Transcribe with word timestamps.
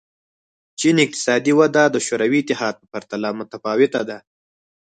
چین 0.79 0.95
اقتصادي 1.05 1.53
وده 1.59 1.83
د 1.89 1.97
شوروي 2.05 2.39
اتحاد 2.41 2.75
په 2.79 2.85
پرتله 2.93 3.29
متفاوته 3.39 4.01
ده. 4.09 4.17